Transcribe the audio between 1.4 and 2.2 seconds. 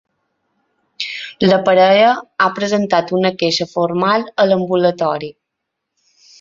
La parella